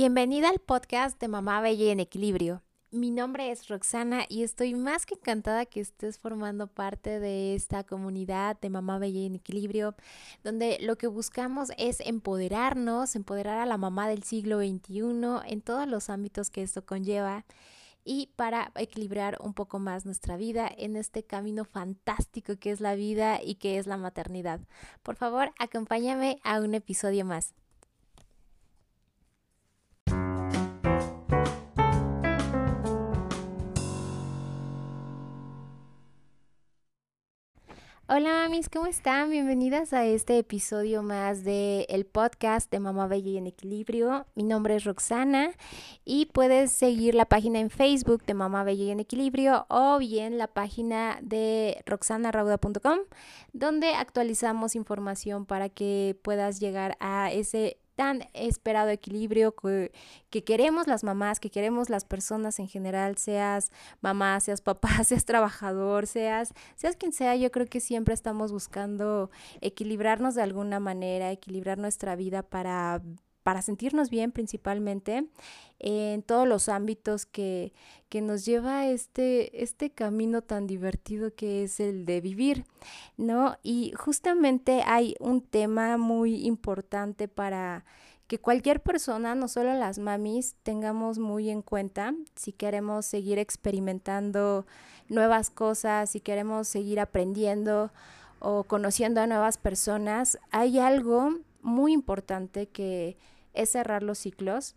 [0.00, 2.62] Bienvenida al podcast de Mamá Bella en Equilibrio.
[2.92, 7.82] Mi nombre es Roxana y estoy más que encantada que estés formando parte de esta
[7.82, 9.96] comunidad de Mamá Bella en Equilibrio,
[10.44, 15.00] donde lo que buscamos es empoderarnos, empoderar a la mamá del siglo XXI
[15.46, 17.44] en todos los ámbitos que esto conlleva
[18.04, 22.94] y para equilibrar un poco más nuestra vida en este camino fantástico que es la
[22.94, 24.60] vida y que es la maternidad.
[25.02, 27.52] Por favor, acompáñame a un episodio más.
[38.10, 39.28] Hola mamis, ¿cómo están?
[39.28, 44.24] Bienvenidas a este episodio más del el podcast de Mamá Bella y en Equilibrio.
[44.34, 45.50] Mi nombre es Roxana
[46.06, 50.38] y puedes seguir la página en Facebook de Mamá Bella y en Equilibrio o bien
[50.38, 53.00] la página de roxanarauda.com
[53.52, 59.56] donde actualizamos información para que puedas llegar a ese tan esperado equilibrio
[60.30, 65.24] que, queremos las mamás, que queremos las personas en general, seas mamá, seas papá, seas
[65.24, 71.32] trabajador, seas, seas quien sea, yo creo que siempre estamos buscando equilibrarnos de alguna manera,
[71.32, 73.02] equilibrar nuestra vida para
[73.48, 75.26] para sentirnos bien principalmente
[75.78, 77.72] en todos los ámbitos que,
[78.10, 82.66] que nos lleva este, este camino tan divertido que es el de vivir,
[83.16, 83.56] ¿no?
[83.62, 87.86] Y justamente hay un tema muy importante para
[88.26, 94.66] que cualquier persona, no solo las mamis, tengamos muy en cuenta si queremos seguir experimentando
[95.08, 97.92] nuevas cosas, si queremos seguir aprendiendo
[98.40, 103.16] o conociendo a nuevas personas, hay algo muy importante que
[103.58, 104.74] es cerrar los ciclos.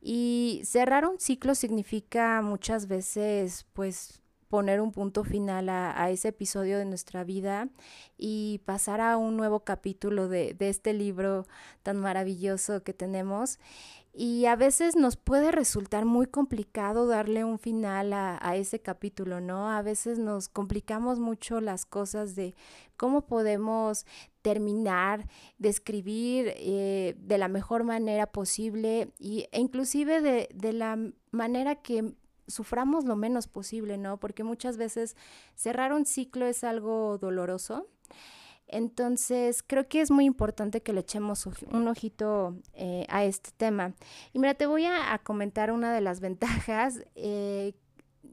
[0.00, 6.78] Y cerrar un ciclo significa muchas veces, pues, poner un punto final a, ese episodio
[6.78, 7.68] de nuestra vida
[8.16, 11.46] y pasar a un nuevo capítulo de, de este libro
[11.82, 13.58] tan maravilloso que tenemos.
[14.16, 19.68] Y a veces nos puede resultar muy complicado darle un final a, ese capítulo, ¿no?
[19.72, 22.54] A veces nos complicamos mucho las cosas de
[22.96, 24.06] cómo podemos
[24.40, 30.96] terminar, describir eh, de la mejor manera posible y, e inclusive de, de la
[31.32, 32.14] manera que
[32.46, 34.20] suframos lo menos posible, ¿no?
[34.20, 35.16] Porque muchas veces
[35.56, 37.88] cerrar un ciclo es algo doloroso
[38.66, 43.94] entonces, creo que es muy importante que le echemos un ojito eh, a este tema.
[44.32, 47.74] Y mira, te voy a, comentar una de las ventajas eh,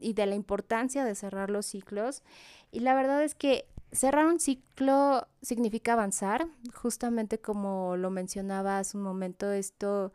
[0.00, 2.22] y de la importancia de cerrar los ciclos.
[2.70, 8.96] Y la verdad es que cerrar un ciclo significa avanzar, justamente como lo mencionaba hace
[8.96, 10.12] un momento, esto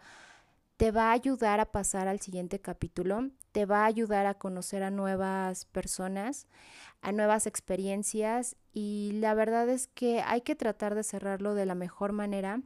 [0.78, 4.84] te va a ayudar a pasar al siguiente capítulo, te va a ayudar a conocer
[4.84, 6.48] a nuevas personas,
[7.02, 11.74] a nuevas experiencias y la verdad es que hay que tratar de cerrarlo de la
[11.74, 12.62] mejor manera.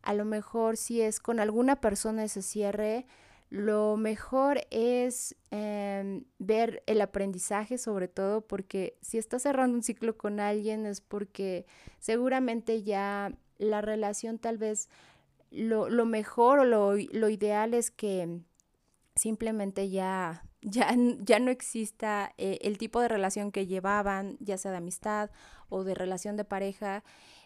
[0.00, 3.04] A lo mejor si es con alguna persona ese cierre,
[3.50, 10.16] lo mejor es em, ver el aprendizaje sobre todo porque si estás cerrando un ciclo
[10.16, 11.66] con alguien es porque
[11.98, 14.88] seguramente ya la relación tal vez
[15.50, 18.40] lo, mejor o lo, lo, ideal es que
[19.14, 24.70] simplemente ya, ya, ya no exista eh, el tipo de relación que llevaban, ya sea
[24.70, 25.30] de amistad
[25.68, 27.04] o de relación de pareja.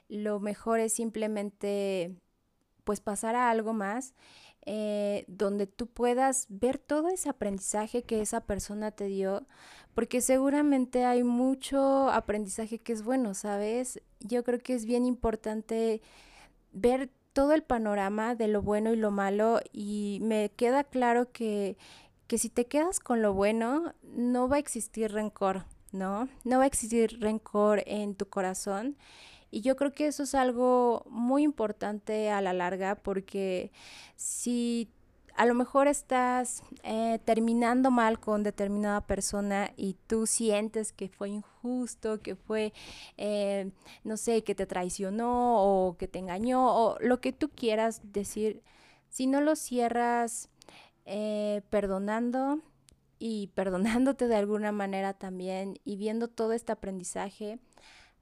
[0.08, 2.14] Lo mejor es simplemente
[2.84, 4.14] pues pasar a algo más
[4.66, 9.46] eh, donde tú puedas ver todo ese aprendizaje que esa persona te dio,
[9.94, 14.00] porque seguramente hay mucho aprendizaje que es bueno, ¿sabes?
[14.20, 16.00] Yo creo que es bien importante
[16.72, 21.76] ver todo el panorama de lo bueno y lo malo y me queda claro que,
[22.26, 26.28] que si te quedas con lo bueno, no va a existir rencor, ¿no?
[26.44, 28.96] No va a existir rencor en tu corazón.
[29.50, 33.70] Y yo creo que eso es algo muy importante a la larga porque
[34.16, 34.88] si
[35.36, 41.28] a lo mejor estás eh, terminando mal con determinada persona y tú sientes que fue
[41.30, 42.72] injusto, que fue,
[43.16, 43.70] eh,
[44.04, 48.62] no sé, que te traicionó o que te engañó o lo que tú quieras decir,
[49.08, 50.48] si no lo cierras
[51.04, 52.60] eh, perdonando
[53.18, 57.58] y perdonándote de alguna manera también y viendo todo este aprendizaje,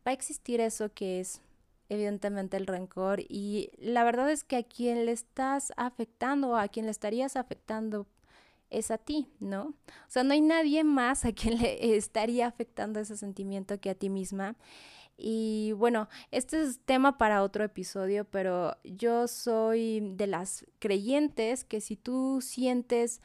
[0.06, 1.40] va a existir eso que es
[1.88, 6.68] evidentemente el rencor y la verdad es que a quien le estás afectando o a
[6.68, 8.06] quien le estarías afectando
[8.70, 9.64] es a ti, ¿no?
[9.64, 13.94] O sea, no hay nadie más a quien le estaría afectando ese sentimiento que a
[13.94, 14.56] ti misma.
[15.24, 21.80] Y bueno, este es tema para otro episodio, pero yo soy de las creyentes que
[21.80, 23.20] si tú sientes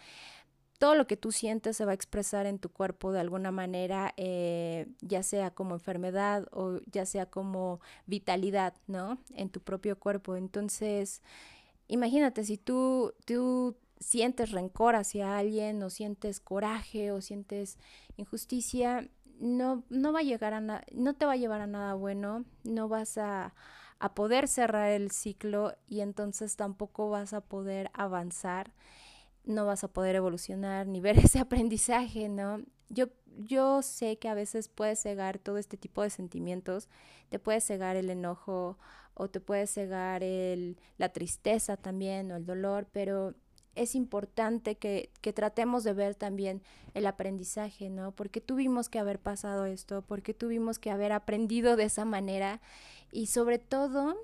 [0.78, 4.14] todo lo que tú sientes se va a expresar en tu cuerpo de alguna manera,
[4.16, 9.18] eh, ya sea como enfermedad o ya sea como vitalidad, ¿no?
[9.34, 10.36] En tu propio cuerpo.
[10.36, 11.24] Entonces,
[11.88, 17.80] imagínate, si tú, tú sientes rencor hacia alguien o sientes coraje o sientes
[18.18, 19.10] injusticia,
[19.40, 20.62] no, no va a llegar a
[20.92, 23.54] no te va a llevar a nada bueno, no vas a,
[24.00, 28.72] a poder cerrar el ciclo y entonces tampoco vas a poder avanzar,
[29.46, 32.62] no vas a poder evolucionar ni ver ese aprendizaje, ¿no?
[32.90, 33.08] Yo,
[33.38, 36.90] yo sé que a veces puedes cegar todo este tipo de sentimientos,
[37.30, 38.78] te puede cegar el enojo
[39.14, 43.34] o te puede cegar el, la tristeza también o el dolor, pero
[43.78, 46.62] es importante que, que, tratemos de ver también
[46.94, 48.12] el aprendizaje, ¿no?
[48.12, 52.60] Porque tuvimos que haber pasado esto, porque tuvimos que haber aprendido de esa manera
[53.12, 54.16] y sobre todo,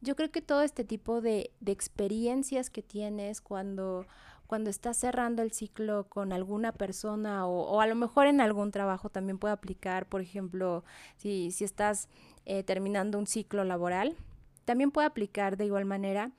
[0.00, 4.06] yo creo que todo este tipo de, de experiencias que tienes cuando,
[4.46, 8.70] cuando estás cerrando el ciclo con alguna persona o, o, a lo mejor en algún
[8.70, 10.84] trabajo también puede aplicar, por ejemplo,
[11.16, 12.08] si, si estás
[12.46, 14.16] eh, terminando un ciclo laboral,
[14.64, 16.30] también puede aplicar de igual manera.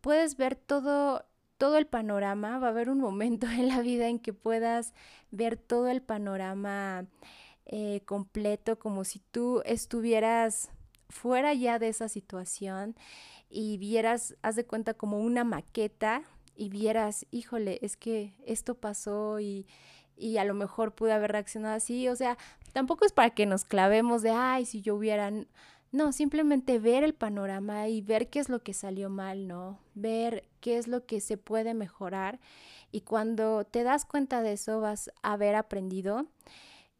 [0.00, 1.24] Puedes ver todo
[1.60, 4.94] todo el panorama, va a haber un momento en la vida en que puedas
[5.30, 7.04] ver todo el panorama
[7.66, 10.70] eh, completo, como si tú estuvieras
[11.10, 12.96] fuera ya de esa situación
[13.50, 16.22] y vieras, haz de cuenta como una maqueta
[16.56, 19.66] y vieras, híjole, es que esto pasó y,
[20.16, 22.38] y a lo mejor pude haber reaccionado así, o sea,
[22.72, 25.30] tampoco es para que nos clavemos de, ay, si yo hubiera
[25.92, 29.78] no, simplemente ver el panorama y ver qué es lo que salió mal, ¿no?
[29.94, 32.38] Ver qué es lo que se puede mejorar.
[32.92, 36.26] Y cuando te das cuenta de eso, vas a haber aprendido.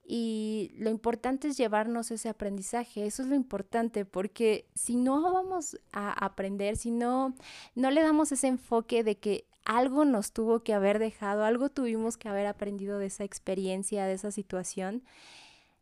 [0.05, 5.79] Y lo importante es llevarnos ese aprendizaje, eso es lo importante, porque si no vamos
[5.93, 7.37] a aprender, si no,
[7.77, 12.17] no le damos ese enfoque de que algo nos tuvo que haber dejado, algo tuvimos
[12.17, 15.05] que haber aprendido de esa experiencia, de esa situación,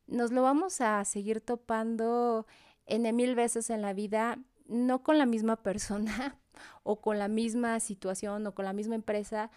[0.09, 2.47] nos lo vamos a seguir topando
[2.89, 6.39] en mil veces en la vida, no con la misma persona
[6.83, 9.51] o con la misma situación o con la misma empresa,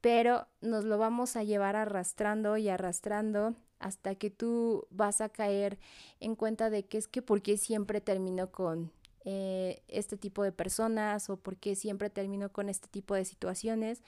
[0.00, 5.78] pero nos lo vamos a llevar arrastrando y arrastrando hasta que tú vas a caer
[6.20, 8.92] en cuenta de que es que por qué siempre termino con
[9.24, 14.02] eh, este tipo de personas o por qué siempre termino con este tipo de situaciones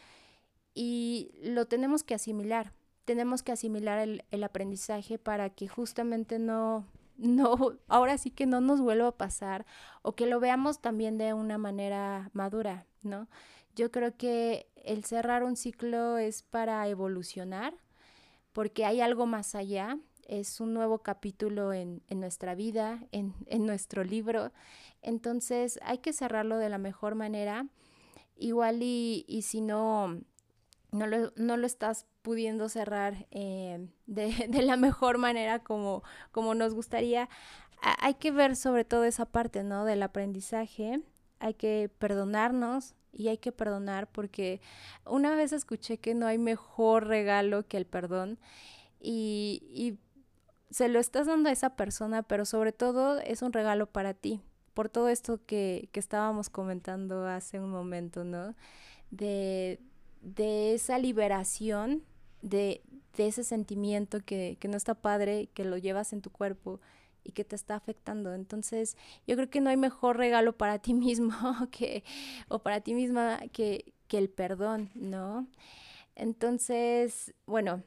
[0.74, 2.72] y lo tenemos que asimilar.
[3.06, 6.86] Tenemos que asimilar el, el aprendizaje para que justamente no,
[7.18, 7.56] no,
[7.88, 9.66] ahora sí que no nos vuelva a pasar
[10.02, 13.28] o que lo veamos también de una manera madura, ¿no?
[13.74, 17.74] Yo creo que el cerrar un ciclo es para evolucionar,
[18.52, 23.66] porque hay algo más allá, es un nuevo capítulo en, en nuestra vida, en, en,
[23.66, 24.52] nuestro libro,
[25.02, 27.66] entonces hay que cerrarlo de la mejor manera,
[28.36, 30.20] igual y, y si no,
[30.96, 36.02] no lo, no lo estás pudiendo cerrar eh, de, de, la mejor manera como,
[36.32, 37.28] como nos gustaría.
[37.80, 39.84] hay que ver sobre todo esa parte, ¿no?
[39.84, 41.00] Del aprendizaje.
[41.38, 44.60] Hay que perdonarnos y hay que perdonar porque
[45.04, 48.38] una vez escuché que no hay mejor regalo que el perdón
[49.00, 49.98] y, y
[50.70, 54.42] se lo estás dando a esa persona, pero sobre todo es un regalo para ti,
[54.74, 58.54] por todo esto que, que estábamos comentando hace un momento, ¿no?
[59.10, 59.80] De,
[60.26, 62.02] de esa liberación,
[62.42, 62.82] de,
[63.16, 66.80] de ese sentimiento que, que, no está padre, que lo llevas en tu cuerpo
[67.22, 68.34] y que te está afectando.
[68.34, 68.96] Entonces,
[69.28, 71.32] yo creo que no hay mejor regalo para ti mismo
[71.70, 72.02] que,
[72.48, 75.46] o para ti misma que, que el perdón, ¿no?
[76.16, 77.84] Entonces, bueno,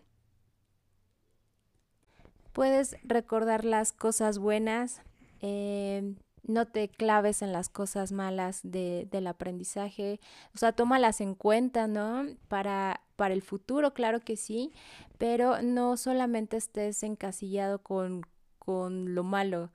[2.54, 5.02] puedes recordar las cosas buenas,
[5.42, 6.16] eh,
[6.50, 10.20] no te claves en las cosas malas de, del aprendizaje,
[10.54, 12.26] o sea, tómalas en cuenta, ¿no?
[12.48, 14.72] Para, para el futuro, claro que sí,
[15.18, 18.26] pero no solamente estés encasillado con,
[18.58, 19.72] con lo malo.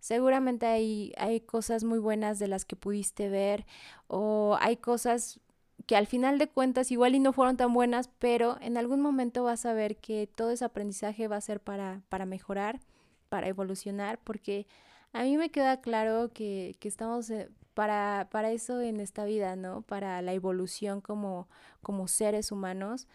[0.00, 3.66] Seguramente hay, hay cosas muy buenas de las que pudiste ver
[4.06, 5.40] o hay cosas
[5.86, 9.44] que al final de cuentas igual y no fueron tan buenas, pero en algún momento
[9.44, 12.80] vas a ver que todo ese aprendizaje va a ser para, para mejorar,
[13.28, 14.66] para evolucionar, porque
[15.12, 19.56] a mí me queda claro que, que estamos eh, para, para eso en esta vida,
[19.56, 19.82] ¿no?
[19.82, 21.48] Para la evolución como,
[21.82, 23.06] como seres humanos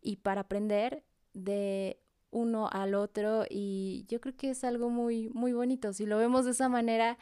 [0.00, 1.98] y para aprender de
[2.32, 6.46] uno al otro y yo creo que es algo muy muy bonito si lo vemos
[6.46, 7.18] de esa manera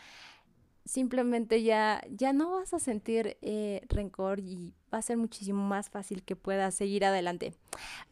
[0.85, 5.91] simplemente ya ya no vas a sentir eh, rencor y va a ser muchísimo más
[5.91, 7.55] fácil que puedas seguir adelante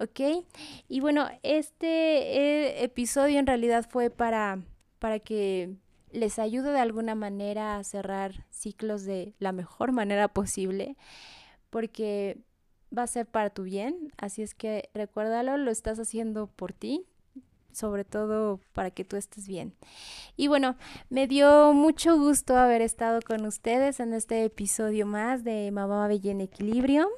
[0.00, 0.44] ok
[0.88, 4.60] y bueno este eh, episodio en realidad fue para
[4.98, 5.76] para que
[6.12, 10.96] les ayude de alguna manera a cerrar ciclos de la mejor manera posible,
[11.70, 12.38] porque
[12.96, 17.06] va a ser para tu bien, así es que recuérdalo, lo estás haciendo por ti,
[17.72, 19.74] sobre todo para que tú estés bien.
[20.36, 20.76] Y bueno,
[21.10, 26.32] me dio mucho gusto haber estado con ustedes en este episodio más de Mamá Bella
[26.32, 27.08] en Equilibrio.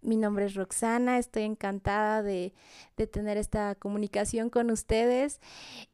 [0.00, 2.54] Mi nombre es Roxana, estoy encantada de,
[2.96, 5.40] de tener esta comunicación con ustedes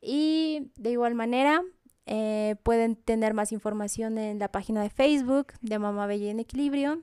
[0.01, 1.63] y de igual manera
[2.07, 7.03] eh, pueden tener más información en la página de Facebook de Mamá Bella en Equilibrio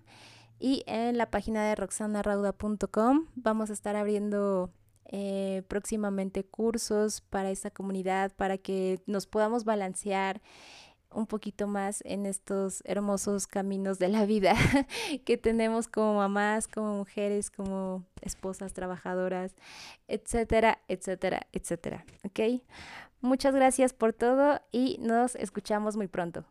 [0.60, 3.28] y en la página de roxanarauda.com.
[3.36, 4.72] Vamos a estar abriendo
[5.06, 10.42] eh, próximamente cursos para esta comunidad para que nos podamos balancear
[11.14, 14.56] un poquito más en estos hermosos caminos de la vida
[15.26, 19.56] que tenemos como mamás, como mujeres, como esposas trabajadoras,
[20.08, 22.06] etcétera, etcétera, etcétera.
[22.24, 22.62] ¿Ok?
[23.22, 26.44] Muchas gracias por todo y nos escuchamos muy pronto.